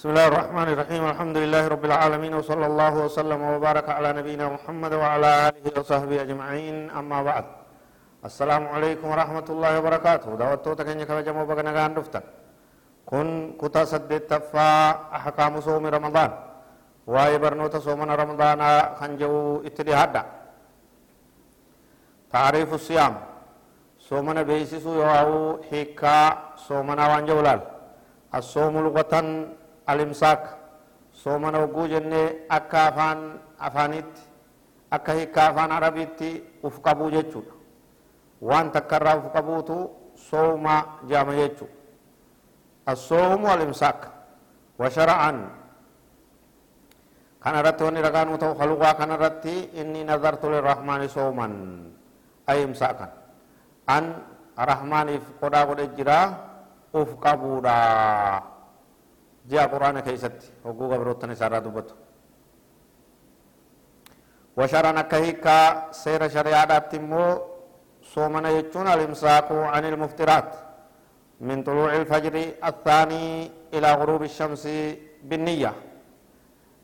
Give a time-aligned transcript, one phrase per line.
[0.00, 1.02] بسم الله الرحمن الرحيم.
[1.12, 6.88] الحمد لله رب العالمين وصلى الله وسلم وبارك على نبينا محمد وعلى آله وصحبه أجمعين.
[6.88, 7.44] أما بعد
[8.24, 10.30] السلام عليكم ورحمة الله وبركاته.
[10.40, 12.24] دعوتو تكني كبجمو بغنغان دفتن
[13.04, 13.28] كن
[13.60, 14.72] كتا سدت تفا
[15.20, 16.30] أحكام صوم رمضان.
[17.04, 18.60] واي برنوت صومنا رمضان
[18.96, 20.22] خنجو اتدهادا
[22.32, 23.14] تعريف الصيام.
[24.08, 26.18] صومنا بيسسو يواو حكا
[26.56, 27.60] صومنا وانجولال.
[28.38, 29.14] الصوم لغة
[29.86, 30.42] alimsaak
[31.12, 33.20] soomana hogguu jennee akka afaan
[33.58, 34.22] afaanitti
[34.90, 36.30] akka hiika afaan arabiitti
[36.62, 37.52] uf qabuu jechuudha
[38.42, 39.76] waan takkarraa uf qabuutu
[40.14, 40.76] sooma
[41.08, 41.74] jaama jechuudha
[42.86, 44.08] assoomu alimsaak
[44.78, 45.38] washara'an
[47.40, 51.52] kana irratti wanni ragaanuu ta'u halugaa kana irratti inni nazartu lirrahmaani sooman
[52.46, 53.10] ayimsaakan
[53.86, 54.04] an
[54.56, 56.26] rahmani qodaa godhe jiraa
[56.92, 57.76] uf qabuudha
[59.46, 61.94] قبودا جاء قرآن كيست وقوغا بروتني سارا دبتو.
[64.56, 67.40] وشرعا كهيكا سير شريعة تمو
[68.02, 70.50] صومنا يجون الامساك عن المفترات.
[71.40, 74.68] من طلوع الفجر الثاني إلى غروب الشمس
[75.24, 75.72] بالنية.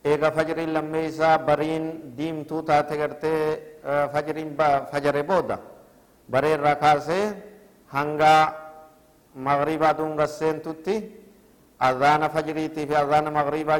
[0.06, 3.36] إيغا فجر لميسا برين ديم توتا تغرتي
[4.12, 5.58] فجرين با فجر بودا.
[6.28, 7.34] برين ركاسي
[7.92, 8.34] هنگا
[9.36, 11.25] مغربا دون غسين توتي.
[11.82, 13.76] أذان فجريتي في أذان مغربا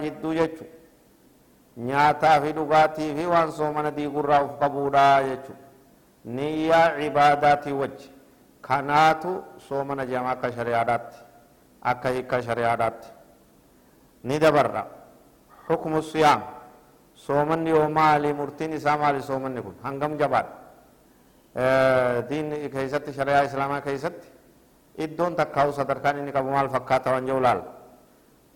[3.17, 5.53] fi waan soomana diigurraa uf qabuudha jechu
[6.25, 8.09] niyyaa cibaadaatii wajji
[8.61, 11.19] kanaatu soomana jama akka shari'aadhaatti
[11.83, 13.09] akka hiikka shari'aadhaatti
[14.25, 14.87] ni dabarra
[15.69, 16.43] xukmu siyaam
[17.15, 20.53] soomanni yoo maali murtiin isaa maali soomanni kun hangam jabaadha
[22.29, 24.29] diin keeysatti shari'aa islaamaa keeysatti
[24.99, 27.76] iddoon takkaa'u sadarkaan inni qabu maal fakkaata waan jedhu laala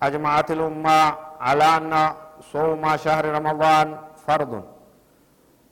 [0.06, 1.00] أجمعت الأمة
[1.46, 1.92] على أن
[2.52, 3.86] صوم شهر رمضان
[4.26, 4.52] فرض.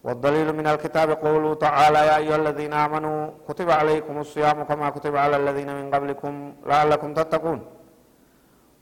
[0.04, 3.18] والدليل من الكتاب قوله تعالى يا أيها الذين آمنوا
[3.48, 6.32] كتب عليكم الصيام كما كتب على الذين من قبلكم
[6.70, 7.60] لعلكم تتقون.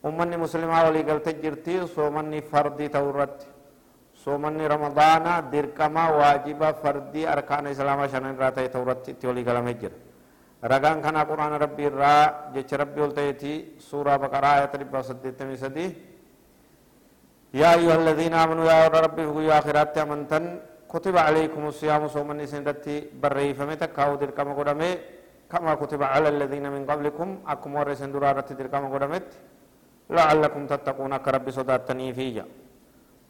[0.08, 3.38] أمني مسلمة ولي قلت جرتي صومني فردي تورت.
[4.24, 9.92] صومني رمضان دركما واجب فردي أركان إسلام شنن راتي تورت تولي قلم جر
[10.62, 15.90] ragaan kanaa quraana rabbii irraa jecha rabbii ol ta'eeti suuraa baqaraa ayata dhibba saddeettamii sadii
[17.52, 22.62] yaa ayyuha alladhiina aamanuu yaa warra rabbiif guyyaa akhiraatti amantan kutiba alaykum siyaamu soomanni isin
[22.64, 24.88] irratti barreeyfame takkaa'u dirqama godhame
[25.48, 29.36] kama kutiba ala alladhiina min qablikum akkuma warra isin duraa irratti dirqama godhametti
[30.10, 32.44] la'allakum tattaquun akka rabbi sodaattaniifi ija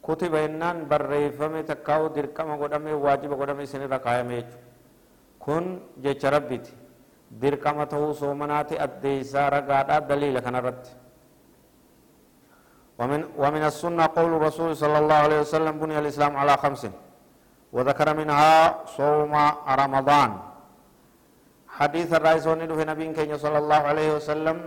[0.01, 4.57] kutiba jennaan barreeffame takkaa'u dirqama godhame waajiba godhame isinirra kaayame jechu
[5.39, 6.71] kun jecha rabbiiti
[7.91, 10.85] تهو صومناتي أديسا رقادا دليل كان رت
[12.99, 16.83] ومن ومن السنة قول الرسول صلى الله عليه وسلم بني الإسلام على خمس
[17.75, 18.53] وذكر منها
[18.97, 19.33] صوم
[19.81, 20.31] رمضان
[21.77, 24.57] حديث الرئيس ونده نبي كي صلى الله عليه وسلم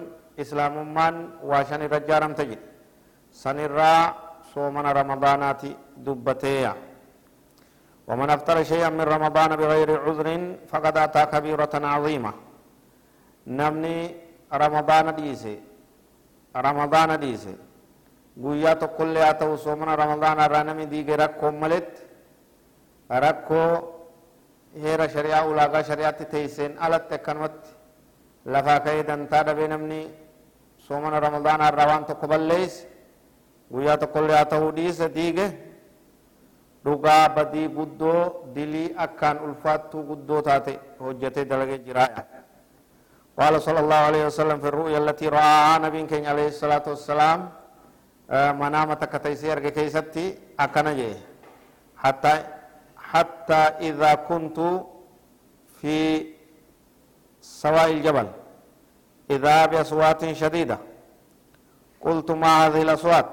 [0.42, 1.15] إسلام من
[1.50, 2.60] واشن رجارم تجد
[3.42, 3.97] سنرى
[4.54, 5.62] صوم رمضانات
[6.06, 6.72] دبتيا
[8.09, 10.28] ومن أفطر شيئا من رمضان بغير عذر
[10.71, 12.32] فقد أتى كبيرة عظيمة
[13.47, 13.97] نمني
[14.62, 15.56] رمضان ديسي
[16.56, 17.55] رمضان ديسي
[18.43, 22.03] guyyaa tokkollee haa ta'u soomana ramadaana irraa namni diige rakkoo maletti
[23.25, 23.71] rakkoo
[24.83, 27.71] heera shari'aa ulaagaa shari'aatti teesseen alatti akkanumatti
[28.55, 30.01] lafaa ka'ee dantaa dhabee namni
[30.87, 32.87] soomana ramadaana irraa waan tokko balleeyse
[33.72, 35.47] guyyaa tokkollee haa ta'uu dhiise diige
[36.84, 38.22] dhugaa badii guddoo
[38.55, 42.22] dilii akkaan ulfaattuu guddoo taate hojjetee dalagee jiraaya
[43.41, 47.39] قال صلى الله عليه وسلم في الرؤيا التي رآها نبي كين عليه الصلاة والسلام
[48.62, 50.27] منامة كتيسير كيستي
[50.61, 51.12] أكنجي.
[51.97, 52.34] حتى
[53.11, 54.59] حتى إذا كنت
[55.81, 56.27] في
[57.41, 58.28] سواء الجبل
[59.31, 60.78] إذا بأصوات شديدة.
[62.01, 63.31] قلت ما هذه الأصوات؟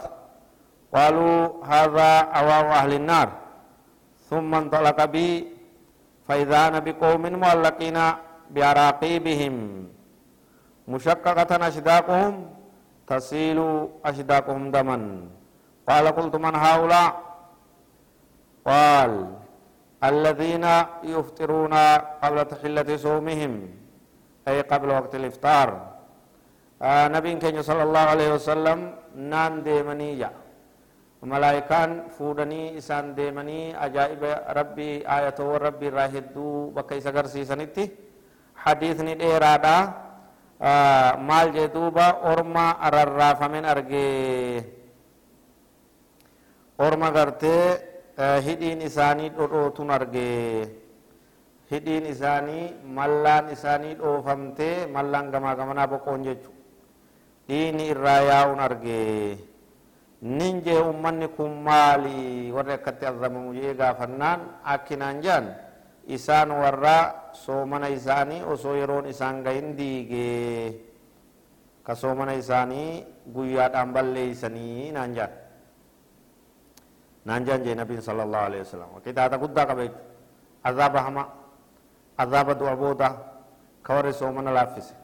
[0.95, 2.09] قالوا هذا
[2.39, 3.29] أواء أهل النار.
[4.29, 5.47] ثم انطلق بي
[6.27, 7.97] فإذا أنا بقوم معلقين
[8.51, 9.55] بأراقيبهم.
[10.87, 12.33] مشققة أشداقهم
[13.07, 13.59] تسيل
[14.05, 14.97] أشداقهم دما.
[15.89, 17.11] قال قلت من هؤلاء؟
[18.65, 19.11] قال
[20.03, 20.65] الذين
[21.03, 21.73] يفطرون
[22.23, 23.53] قبل تحلة صومهم
[24.47, 25.69] أي قبل وقت الإفطار.
[26.81, 28.79] آه نبي كان صلى الله عليه وسلم
[29.15, 30.31] نان ديمنية
[31.23, 34.21] ملائكان فودني إسان ديمني أجائب
[34.59, 37.85] ربي آية ربي راهدو بكي سقر سيسانيتي
[38.55, 39.77] حديثني ديرادا
[40.59, 44.63] maal jee duuba orma ararraafamen argee
[46.77, 47.77] orma gartee
[48.45, 50.69] hidhiin isaanii dhodhootun argee
[51.71, 56.51] hidhiin isaanii mallaan isaanii dhoofamtee mallaan gamaa gamanaa boqoon jechu
[57.47, 59.37] dhiini irraa yaa'uun argee
[60.21, 65.45] nin jee ummanni kun maali warri akkatti azamamu jee gaafannaan akkinaan jaan
[66.07, 66.97] isaan warra
[67.35, 70.79] soomana isaanii osoo yeroon isaan gahin diigee
[71.83, 73.03] ka soomana isaanii
[73.35, 75.33] guyyaadhaan balleeysanii naan jaan
[77.27, 78.89] naan jaan jee nabiin sala allahu alehi wasalam
[79.43, 79.99] guddaa qaba jechu
[80.63, 81.23] azaaba hama
[82.17, 83.09] azaaba du'a booda
[83.83, 84.95] ka warri soomana laaffise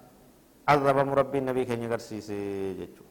[0.65, 2.35] azabamu rabbiin nabii keenya agarsiise
[2.79, 3.03] jechu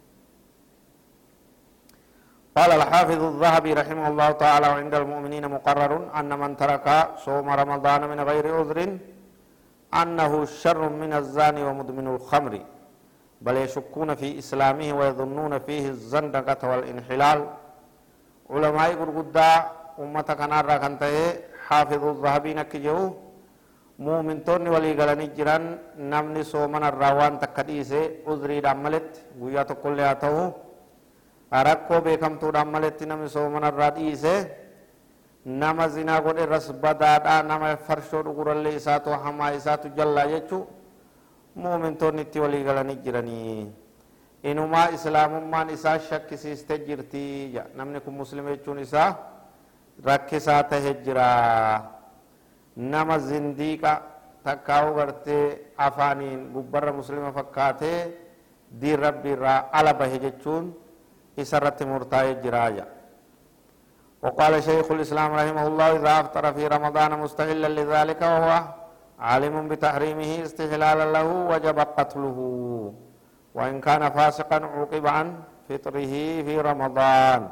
[2.58, 6.86] قال الحافظ الذهبي رحمه الله تعالى عند المؤمنين مقرر أن من ترك
[7.26, 8.78] صوم رمضان من غير عذر
[10.00, 12.52] أنه شر من الزاني ومدمن الخمر.
[13.44, 17.38] بل يشكون في إسلامه ويظنون فيه الزندقة والانحلال.
[18.54, 19.50] علماء قرقدا
[20.02, 20.52] أمة كان
[20.82, 21.02] كانت
[21.66, 23.00] حافظ الذهبي نكجو.
[24.06, 25.64] مؤمن توني ولي قلني جران
[26.12, 29.10] نمني صومنا الروان تكديسي عذري دعملت
[29.40, 29.98] ويا تقول
[31.52, 34.34] rakkoo beekamtuudhaan maletti namni soomanarraa dhiise
[35.44, 40.58] nama zinaa godhe irras badaadhaa nama farshoo dhugurallee isaatu hamaa isaatu jallaa jechu
[41.54, 43.72] muumintoonni itti walii galanii jiranii
[44.50, 49.10] inumaa islaamummaan isaa shakkisiiste jirtii namni kun muslima jechuun isaa
[50.04, 51.26] rakkisaa tahe jira
[52.76, 53.92] nama zindiiqa
[54.44, 55.44] takkaa'u gartee
[55.76, 57.98] afaaniin gubbarra muslima fakkaatee
[58.80, 60.72] diin rabbiirraa ala bahe jechuun
[61.38, 62.86] إسرت مرتاي جراجا
[64.22, 68.62] وقال شيخ الإسلام رحمه الله إذا أفطر في رمضان مستهلا لذلك وهو
[69.18, 72.38] عالم بتحريمه استهلالا له وجب قتله.
[73.54, 75.26] وإن كان فاسقا عوقب عن
[75.68, 76.14] فطره
[76.46, 77.48] في رمضان.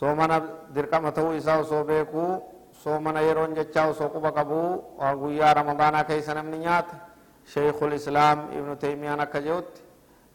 [0.00, 0.40] soomana
[0.72, 2.40] dirqama ta'uu isaa osoo beekuu
[2.72, 6.96] soomana yeroon jechaa osoo quba qabuu guyyaa ramadaanaa keessa namni nyaate
[7.44, 7.92] sheeykul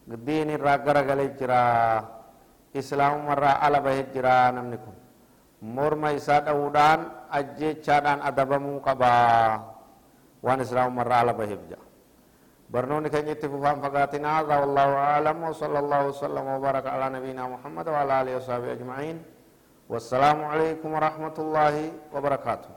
[0.09, 1.61] islaam ibnu teymiyaan akka jedhutti diin irraa garagalee jira
[2.73, 4.95] islaamumarraa ala bahee jira namni kun
[5.61, 9.59] morma isaa dha'uudhaan ajjeechaadhaan adabamuu qabaa
[10.43, 11.85] waan islaamumarraa ala baheef jira
[12.65, 18.21] برنوني كان يتفوفان فقاتنا هذا والله أعلم وصلى الله وسلم وبارك على نبينا محمد وعلى
[18.21, 19.23] آله وصحبه أجمعين
[19.89, 22.69] والسلام عليكم ورحمة الله وبركاته